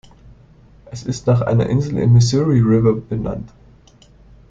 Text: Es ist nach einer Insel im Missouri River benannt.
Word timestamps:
Es 0.89 1.03
ist 1.03 1.27
nach 1.27 1.41
einer 1.41 1.67
Insel 1.67 1.99
im 1.99 2.13
Missouri 2.13 2.59
River 2.59 2.93
benannt. 2.95 3.51